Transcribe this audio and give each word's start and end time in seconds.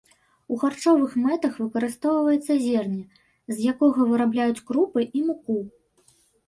У 0.53 0.55
харчовых 0.61 1.11
мэтах 1.25 1.59
выкарыстоўваецца 1.65 2.53
зерне, 2.65 3.03
з 3.55 3.61
якога 3.75 3.99
вырабляюць 4.15 4.63
крупы 4.73 5.01
і 5.21 5.27
муку. 5.29 5.59